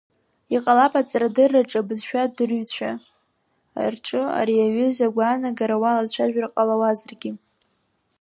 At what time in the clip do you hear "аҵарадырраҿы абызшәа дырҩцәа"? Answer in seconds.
0.99-2.91